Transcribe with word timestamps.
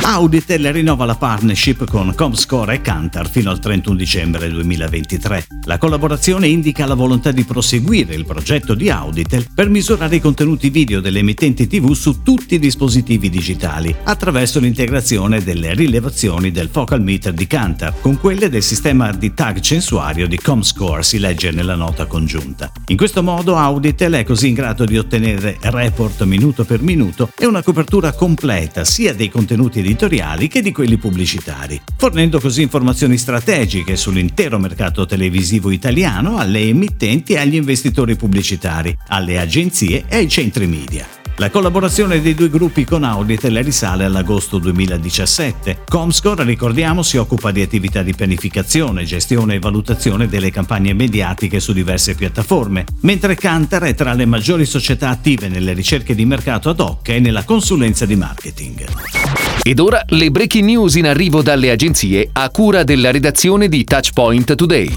Auditel 0.00 0.72
rinnova 0.72 1.04
la 1.04 1.16
partnership 1.16 1.84
con 1.84 2.14
Comscore 2.14 2.74
e 2.74 2.80
Cantar 2.80 3.28
fino 3.28 3.50
al 3.50 3.58
31 3.58 3.96
dicembre 3.96 4.48
2023. 4.48 5.46
La 5.64 5.76
collaborazione 5.76 6.48
indica 6.48 6.86
la 6.86 6.94
volontà 6.94 7.30
di 7.30 7.44
proseguire 7.44 8.14
il 8.14 8.24
progetto 8.24 8.74
di 8.74 8.88
Auditel 8.88 9.46
per 9.54 9.68
misurare 9.68 10.16
i 10.16 10.20
contenuti 10.20 10.70
video 10.70 11.00
delle 11.00 11.18
emittenti 11.18 11.66
TV 11.66 11.92
su 11.92 12.22
tutti 12.22 12.54
i 12.54 12.58
dispositivi 12.58 13.28
digitali 13.28 13.94
attraverso 14.04 14.60
l'integrazione 14.60 15.42
delle 15.42 15.74
rilevazioni 15.74 16.50
del 16.50 16.70
focal 16.70 17.02
meter 17.02 17.34
di 17.34 17.46
Cantar 17.46 18.00
con 18.00 18.18
quelle 18.18 18.48
del 18.48 18.62
sistema 18.62 19.12
di 19.12 19.34
tag 19.34 19.60
censuario 19.60 20.26
di 20.26 20.38
Comscore, 20.38 21.02
si 21.02 21.18
legge 21.18 21.50
nella 21.50 21.74
nota 21.74 22.06
congiunta. 22.06 22.72
In 22.86 22.96
questo 22.96 23.22
modo 23.22 23.56
Auditel 23.56 24.14
è 24.14 24.24
così 24.24 24.48
in 24.48 24.54
grado 24.54 24.86
di 24.86 24.96
ottenere 24.96 25.58
report 25.60 26.22
minuto 26.22 26.64
per 26.64 26.80
minuto 26.80 27.30
e 27.36 27.44
una 27.44 27.62
copertura 27.62 28.12
completa 28.12 28.84
sia 28.84 29.12
dei 29.12 29.28
contenuti 29.28 29.82
editoriali 29.88 30.48
che 30.48 30.60
di 30.60 30.70
quelli 30.70 30.98
pubblicitari, 30.98 31.80
fornendo 31.96 32.38
così 32.40 32.60
informazioni 32.60 33.16
strategiche 33.16 33.96
sull'intero 33.96 34.58
mercato 34.58 35.06
televisivo 35.06 35.70
italiano 35.70 36.36
alle 36.36 36.60
emittenti 36.60 37.32
e 37.32 37.38
agli 37.38 37.54
investitori 37.54 38.14
pubblicitari, 38.14 38.94
alle 39.08 39.38
agenzie 39.38 40.04
e 40.06 40.16
ai 40.16 40.28
centri 40.28 40.66
media. 40.66 41.06
La 41.40 41.50
collaborazione 41.50 42.20
dei 42.20 42.34
due 42.34 42.50
gruppi 42.50 42.84
con 42.84 43.04
Auditel 43.04 43.62
risale 43.62 44.04
all'agosto 44.04 44.58
2017. 44.58 45.84
Comscore, 45.88 46.42
ricordiamo, 46.42 47.02
si 47.02 47.16
occupa 47.16 47.52
di 47.52 47.62
attività 47.62 48.02
di 48.02 48.12
pianificazione, 48.12 49.04
gestione 49.04 49.54
e 49.54 49.58
valutazione 49.60 50.26
delle 50.26 50.50
campagne 50.50 50.94
mediatiche 50.94 51.60
su 51.60 51.72
diverse 51.72 52.16
piattaforme, 52.16 52.84
mentre 53.02 53.36
Cantar 53.36 53.82
è 53.84 53.94
tra 53.94 54.14
le 54.14 54.26
maggiori 54.26 54.66
società 54.66 55.10
attive 55.10 55.48
nelle 55.48 55.74
ricerche 55.74 56.16
di 56.16 56.24
mercato 56.24 56.70
ad 56.70 56.80
hoc 56.80 57.08
e 57.08 57.20
nella 57.20 57.44
consulenza 57.44 58.04
di 58.04 58.16
marketing. 58.16 59.37
Ed 59.62 59.78
ora 59.80 60.02
le 60.08 60.30
breaking 60.30 60.64
news 60.64 60.94
in 60.94 61.06
arrivo 61.06 61.42
dalle 61.42 61.70
agenzie 61.70 62.28
a 62.32 62.48
cura 62.50 62.84
della 62.84 63.10
redazione 63.10 63.68
di 63.68 63.84
Touchpoint 63.84 64.54
Today. 64.54 64.96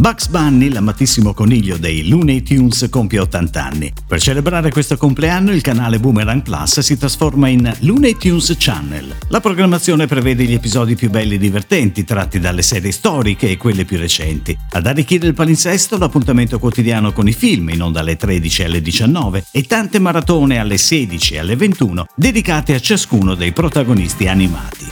Bugs 0.00 0.26
Bunny, 0.28 0.68
l'amatissimo 0.68 1.32
coniglio 1.32 1.76
dei 1.76 2.08
Looney 2.08 2.42
Tunes, 2.42 2.88
compie 2.90 3.20
80 3.20 3.64
anni. 3.64 3.92
Per 4.08 4.20
celebrare 4.20 4.72
questo 4.72 4.96
compleanno 4.96 5.52
il 5.52 5.60
canale 5.60 6.00
Boomerang 6.00 6.42
Plus 6.42 6.80
si 6.80 6.98
trasforma 6.98 7.46
in 7.46 7.72
Looney 7.80 8.16
Tunes 8.16 8.56
Channel. 8.58 9.14
La 9.28 9.38
programmazione 9.38 10.06
prevede 10.06 10.42
gli 10.44 10.54
episodi 10.54 10.96
più 10.96 11.08
belli 11.08 11.36
e 11.36 11.38
divertenti 11.38 12.04
tratti 12.04 12.40
dalle 12.40 12.62
serie 12.62 12.90
storiche 12.90 13.50
e 13.50 13.56
quelle 13.56 13.84
più 13.84 13.98
recenti. 13.98 14.58
Ad 14.70 14.86
arricchire 14.86 15.28
il 15.28 15.34
palinsesto 15.34 15.96
l'appuntamento 15.98 16.58
quotidiano 16.58 17.12
con 17.12 17.28
i 17.28 17.32
film 17.32 17.68
in 17.68 17.82
onda 17.82 18.00
alle 18.00 18.16
13 18.16 18.62
e 18.62 18.64
alle 18.64 18.82
19 18.82 19.44
e 19.52 19.62
tante 19.62 20.00
maratone 20.00 20.58
alle 20.58 20.78
16 20.78 21.34
e 21.34 21.38
alle 21.38 21.54
21 21.54 22.06
dedicate 22.16 22.74
a 22.74 22.80
ciascuno 22.80 23.34
dei 23.34 23.52
protagonisti 23.52 23.81
animati. 24.26 24.86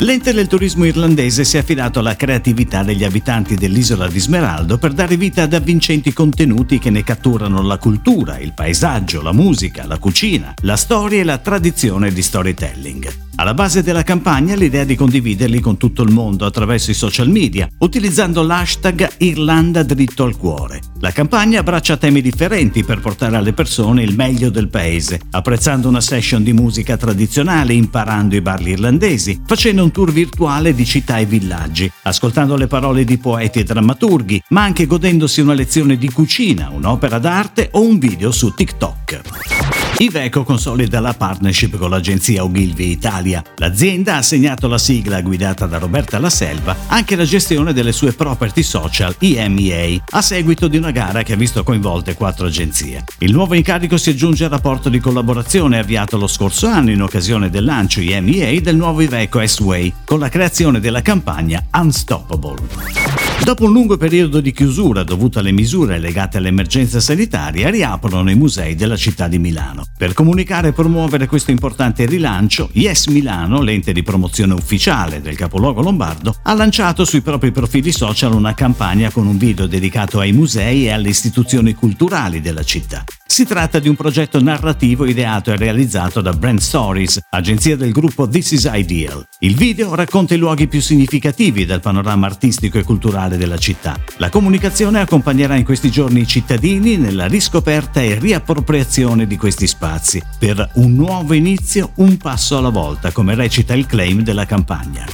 L'ente 0.00 0.32
del 0.32 0.46
turismo 0.46 0.84
irlandese 0.84 1.44
si 1.44 1.56
è 1.56 1.60
affidato 1.60 1.98
alla 1.98 2.14
creatività 2.14 2.84
degli 2.84 3.02
abitanti 3.02 3.56
dell'isola 3.56 4.06
di 4.06 4.20
Smeraldo 4.20 4.78
per 4.78 4.92
dare 4.92 5.16
vita 5.16 5.42
ad 5.42 5.54
avvincenti 5.54 6.12
contenuti 6.12 6.78
che 6.78 6.90
ne 6.90 7.02
catturano 7.02 7.62
la 7.62 7.78
cultura, 7.78 8.38
il 8.38 8.52
paesaggio, 8.52 9.22
la 9.22 9.32
musica, 9.32 9.86
la 9.86 9.98
cucina, 9.98 10.54
la 10.62 10.76
storia 10.76 11.20
e 11.20 11.24
la 11.24 11.38
tradizione 11.38 12.12
di 12.12 12.22
storytelling. 12.22 13.27
Alla 13.40 13.54
base 13.54 13.84
della 13.84 14.02
campagna 14.02 14.56
l'idea 14.56 14.82
di 14.82 14.96
condividerli 14.96 15.60
con 15.60 15.76
tutto 15.76 16.02
il 16.02 16.10
mondo 16.10 16.44
attraverso 16.44 16.90
i 16.90 16.94
social 16.94 17.28
media, 17.28 17.68
utilizzando 17.78 18.42
l'hashtag 18.42 19.08
Irlanda 19.18 19.84
dritto 19.84 20.24
al 20.24 20.36
cuore. 20.36 20.80
La 20.98 21.12
campagna 21.12 21.60
abbraccia 21.60 21.96
temi 21.96 22.20
differenti 22.20 22.82
per 22.82 22.98
portare 22.98 23.36
alle 23.36 23.52
persone 23.52 24.02
il 24.02 24.16
meglio 24.16 24.50
del 24.50 24.66
paese, 24.66 25.20
apprezzando 25.30 25.86
una 25.86 26.00
session 26.00 26.42
di 26.42 26.52
musica 26.52 26.96
tradizionale, 26.96 27.74
imparando 27.74 28.34
i 28.34 28.40
bar 28.40 28.60
irlandesi, 28.66 29.40
facendo 29.46 29.84
un 29.84 29.92
tour 29.92 30.10
virtuale 30.10 30.74
di 30.74 30.84
città 30.84 31.18
e 31.18 31.24
villaggi, 31.24 31.88
ascoltando 32.02 32.56
le 32.56 32.66
parole 32.66 33.04
di 33.04 33.18
poeti 33.18 33.60
e 33.60 33.64
drammaturghi, 33.64 34.42
ma 34.48 34.64
anche 34.64 34.86
godendosi 34.86 35.40
una 35.40 35.54
lezione 35.54 35.96
di 35.96 36.10
cucina, 36.10 36.70
un'opera 36.70 37.20
d'arte 37.20 37.68
o 37.70 37.82
un 37.82 38.00
video 38.00 38.32
su 38.32 38.52
TikTok. 38.52 39.77
Iveco 40.00 40.44
consolida 40.44 41.00
la 41.00 41.12
partnership 41.12 41.76
con 41.76 41.90
l'agenzia 41.90 42.44
Ogilvy 42.44 42.90
Italia. 42.90 43.42
L'azienda 43.56 44.14
ha 44.14 44.18
assegnato 44.18 44.68
la 44.68 44.78
sigla 44.78 45.20
guidata 45.22 45.66
da 45.66 45.78
Roberta 45.78 46.20
La 46.20 46.30
Selva 46.30 46.76
anche 46.86 47.16
la 47.16 47.24
gestione 47.24 47.72
delle 47.72 47.90
sue 47.90 48.12
property 48.12 48.62
social 48.62 49.16
EMEA 49.18 50.00
a 50.10 50.22
seguito 50.22 50.68
di 50.68 50.76
una 50.76 50.92
gara 50.92 51.24
che 51.24 51.32
ha 51.32 51.36
visto 51.36 51.64
coinvolte 51.64 52.14
quattro 52.14 52.46
agenzie. 52.46 53.02
Il 53.18 53.32
nuovo 53.32 53.54
incarico 53.54 53.96
si 53.96 54.10
aggiunge 54.10 54.44
al 54.44 54.50
rapporto 54.50 54.88
di 54.88 55.00
collaborazione 55.00 55.80
avviato 55.80 56.16
lo 56.16 56.28
scorso 56.28 56.68
anno 56.68 56.92
in 56.92 57.02
occasione 57.02 57.50
del 57.50 57.64
lancio 57.64 58.00
EMEA 58.00 58.60
del 58.60 58.76
nuovo 58.76 59.00
Iveco 59.00 59.44
S-Way 59.44 59.92
con 60.04 60.20
la 60.20 60.28
creazione 60.28 60.78
della 60.78 61.02
campagna 61.02 61.66
Unstoppable. 61.72 63.27
Dopo 63.42 63.64
un 63.64 63.72
lungo 63.72 63.96
periodo 63.96 64.40
di 64.40 64.52
chiusura 64.52 65.04
dovuto 65.04 65.38
alle 65.38 65.52
misure 65.52 65.98
legate 65.98 66.36
all'emergenza 66.36 67.00
sanitaria, 67.00 67.70
riaprono 67.70 68.30
i 68.30 68.34
musei 68.34 68.74
della 68.74 68.96
città 68.96 69.26
di 69.26 69.38
Milano. 69.38 69.86
Per 69.96 70.12
comunicare 70.12 70.68
e 70.68 70.72
promuovere 70.72 71.26
questo 71.26 71.50
importante 71.50 72.04
rilancio, 72.04 72.68
Yes 72.72 73.06
Milano, 73.06 73.62
l'ente 73.62 73.92
di 73.92 74.02
promozione 74.02 74.52
ufficiale 74.52 75.22
del 75.22 75.36
capoluogo 75.36 75.80
lombardo, 75.80 76.34
ha 76.42 76.52
lanciato 76.52 77.06
sui 77.06 77.22
propri 77.22 77.50
profili 77.50 77.90
social 77.90 78.34
una 78.34 78.52
campagna 78.52 79.10
con 79.10 79.26
un 79.26 79.38
video 79.38 79.66
dedicato 79.66 80.20
ai 80.20 80.32
musei 80.32 80.84
e 80.84 80.90
alle 80.90 81.08
istituzioni 81.08 81.72
culturali 81.72 82.42
della 82.42 82.62
città. 82.62 83.04
Si 83.38 83.46
tratta 83.46 83.78
di 83.78 83.88
un 83.88 83.94
progetto 83.94 84.42
narrativo 84.42 85.06
ideato 85.06 85.52
e 85.52 85.56
realizzato 85.56 86.20
da 86.20 86.32
Brand 86.32 86.58
Stories, 86.58 87.20
agenzia 87.30 87.76
del 87.76 87.92
gruppo 87.92 88.28
This 88.28 88.50
Is 88.50 88.68
Ideal. 88.68 89.24
Il 89.38 89.54
video 89.54 89.94
racconta 89.94 90.34
i 90.34 90.38
luoghi 90.38 90.66
più 90.66 90.80
significativi 90.80 91.64
del 91.64 91.78
panorama 91.78 92.26
artistico 92.26 92.78
e 92.78 92.82
culturale 92.82 93.36
della 93.36 93.56
città. 93.56 93.96
La 94.16 94.28
comunicazione 94.28 94.98
accompagnerà 94.98 95.54
in 95.54 95.64
questi 95.64 95.88
giorni 95.88 96.22
i 96.22 96.26
cittadini 96.26 96.96
nella 96.96 97.28
riscoperta 97.28 98.00
e 98.00 98.18
riappropriazione 98.18 99.24
di 99.28 99.36
questi 99.36 99.68
spazi, 99.68 100.20
per 100.36 100.70
un 100.74 100.94
nuovo 100.94 101.32
inizio, 101.32 101.92
un 101.98 102.16
passo 102.16 102.58
alla 102.58 102.70
volta, 102.70 103.12
come 103.12 103.36
recita 103.36 103.72
il 103.72 103.86
claim 103.86 104.22
della 104.22 104.46
campagna. 104.46 105.06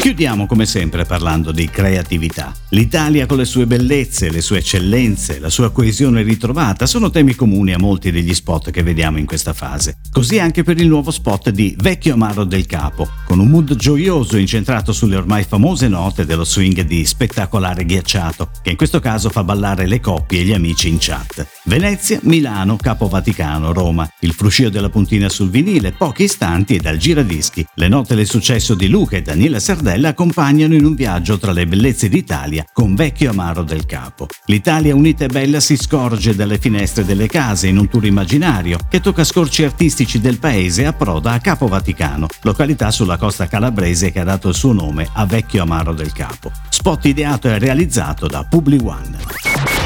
Chiudiamo 0.00 0.46
come 0.46 0.64
sempre 0.64 1.04
parlando 1.04 1.52
di 1.52 1.68
creatività. 1.68 2.54
L'Italia 2.70 3.26
con 3.26 3.36
le 3.36 3.44
sue 3.44 3.66
bellezze, 3.66 4.30
le 4.30 4.40
sue 4.40 4.58
eccellenze, 4.58 5.38
la 5.38 5.50
sua 5.50 5.70
coesione 5.70 6.22
ritrovata 6.22 6.86
sono 6.86 7.10
temi 7.10 7.34
comuni 7.34 7.74
a 7.74 7.78
molti 7.78 8.10
degli 8.10 8.32
spot 8.32 8.70
che 8.70 8.82
vediamo 8.82 9.18
in 9.18 9.26
questa 9.26 9.52
fase. 9.52 9.98
Così 10.10 10.38
anche 10.38 10.62
per 10.62 10.80
il 10.80 10.88
nuovo 10.88 11.10
spot 11.10 11.50
di 11.50 11.76
Vecchio 11.78 12.14
Amaro 12.14 12.44
del 12.44 12.64
Capo, 12.64 13.10
con 13.26 13.40
un 13.40 13.48
mood 13.48 13.74
gioioso 13.76 14.38
incentrato 14.38 14.92
sulle 14.92 15.16
ormai 15.16 15.44
famose 15.44 15.86
note 15.86 16.24
dello 16.24 16.44
swing 16.44 16.80
di 16.80 17.04
spettacolare 17.04 17.84
ghiacciato, 17.84 18.52
che 18.62 18.70
in 18.70 18.76
questo 18.76 19.00
caso 19.00 19.28
fa 19.28 19.44
ballare 19.44 19.86
le 19.86 20.00
coppie 20.00 20.40
e 20.40 20.44
gli 20.44 20.54
amici 20.54 20.88
in 20.88 20.96
chat. 20.98 21.46
Venezia, 21.64 22.18
Milano, 22.22 22.76
Capo 22.76 23.06
Vaticano, 23.06 23.74
Roma, 23.74 24.10
il 24.20 24.32
fruscio 24.32 24.70
della 24.70 24.88
puntina 24.88 25.28
sul 25.28 25.50
vinile, 25.50 25.92
pochi 25.92 26.22
istanti 26.22 26.76
e 26.76 26.80
dal 26.80 26.96
giradischi, 26.96 27.66
le 27.74 27.88
note 27.88 28.14
del 28.14 28.26
successo 28.26 28.74
di 28.74 28.88
Luca 28.88 29.18
e 29.18 29.22
Daniela 29.22 29.60
Sardella 29.60 29.88
Stella 29.90 30.10
accompagnano 30.10 30.74
in 30.74 30.84
un 30.84 30.94
viaggio 30.94 31.36
tra 31.36 31.50
le 31.50 31.66
bellezze 31.66 32.08
d'Italia 32.08 32.64
con 32.72 32.94
Vecchio 32.94 33.30
Amaro 33.30 33.64
del 33.64 33.86
Capo. 33.86 34.28
L'Italia 34.44 34.94
unita 34.94 35.24
e 35.24 35.26
bella 35.26 35.58
si 35.58 35.76
scorge 35.76 36.36
dalle 36.36 36.58
finestre 36.58 37.04
delle 37.04 37.26
case 37.26 37.66
in 37.66 37.76
un 37.76 37.88
tour 37.88 38.06
immaginario 38.06 38.78
che 38.88 39.00
tocca 39.00 39.24
scorci 39.24 39.64
artistici 39.64 40.20
del 40.20 40.38
paese 40.38 40.82
e 40.82 40.84
approda 40.84 41.32
a 41.32 41.40
Capo 41.40 41.66
Vaticano, 41.66 42.28
località 42.42 42.92
sulla 42.92 43.16
costa 43.16 43.48
calabrese 43.48 44.12
che 44.12 44.20
ha 44.20 44.24
dato 44.24 44.50
il 44.50 44.54
suo 44.54 44.72
nome 44.72 45.08
a 45.12 45.26
Vecchio 45.26 45.62
Amaro 45.62 45.92
del 45.92 46.12
Capo. 46.12 46.52
Spot 46.68 47.04
ideato 47.06 47.48
e 47.48 47.58
realizzato 47.58 48.28
da 48.28 48.46
Publi 48.48 48.78
One. 48.84 49.18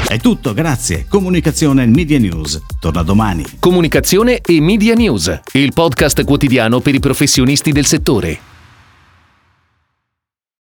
È 0.07 0.19
tutto, 0.19 0.53
grazie. 0.53 1.07
Comunicazione 1.09 1.81
e 1.81 1.87
Media 1.87 2.19
News. 2.19 2.61
Torna 2.79 3.01
domani. 3.01 3.43
Comunicazione 3.57 4.39
e 4.39 4.61
Media 4.61 4.93
News, 4.93 5.39
il 5.53 5.73
podcast 5.73 6.23
quotidiano 6.23 6.79
per 6.79 6.93
i 6.93 6.99
professionisti 6.99 7.71
del 7.71 7.87
settore. 7.87 8.53